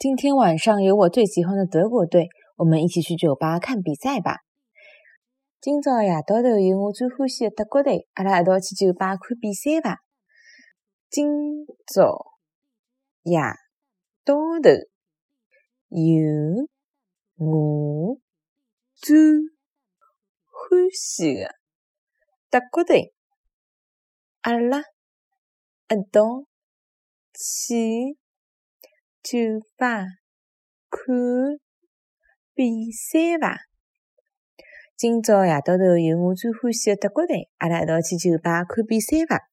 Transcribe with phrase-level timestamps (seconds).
[0.00, 4.38] 今天晚上有我最喜欢的德国队，我们一起去酒吧看比赛吧。
[5.60, 9.98] 今朝夜到头有我最欢喜的德国队，阿拉一道去酒吧看比赛吧。
[11.10, 11.26] 今
[11.84, 12.24] 朝
[13.24, 13.38] 夜
[14.24, 14.70] 到头
[15.90, 16.66] 有
[17.36, 18.18] 我
[18.94, 19.18] 最
[20.46, 21.54] 欢喜的
[22.48, 23.12] 德国队，
[24.40, 26.46] 阿拉一道
[27.34, 28.16] 去
[29.22, 29.38] 酒
[29.76, 30.06] 吧
[30.88, 31.14] 看
[32.54, 33.58] 比赛伐。
[34.96, 39.49] 今朝夜到头有我最欢喜的德国队，阿拉一道去酒吧看比赛伐。